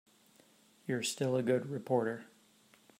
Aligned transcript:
You're 0.87 1.03
still 1.03 1.35
a 1.35 1.43
good 1.43 1.67
reporter. 1.69 2.25